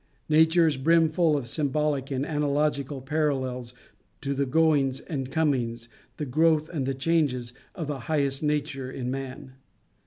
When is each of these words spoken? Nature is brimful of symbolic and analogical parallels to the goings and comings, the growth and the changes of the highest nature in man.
Nature 0.29 0.65
is 0.65 0.77
brimful 0.77 1.37
of 1.37 1.47
symbolic 1.47 2.09
and 2.09 2.25
analogical 2.25 3.01
parallels 3.01 3.75
to 4.19 4.33
the 4.33 4.47
goings 4.47 4.99
and 4.99 5.29
comings, 5.29 5.89
the 6.17 6.25
growth 6.25 6.67
and 6.69 6.87
the 6.87 6.93
changes 6.95 7.53
of 7.75 7.85
the 7.85 7.99
highest 7.99 8.41
nature 8.41 8.89
in 8.89 9.11
man. 9.11 9.53